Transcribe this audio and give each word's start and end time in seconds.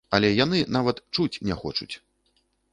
Але 0.17 0.29
яны 0.45 0.61
нават 0.77 0.97
чуць 1.19 1.41
не 1.51 1.61
хочуць! 1.63 1.91